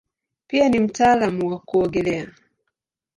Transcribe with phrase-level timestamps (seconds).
[0.47, 2.27] Pia ni mtaalamu wa kuogelea.